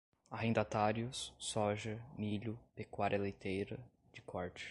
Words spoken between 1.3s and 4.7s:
soja, milho, pecuária leiteira, de corte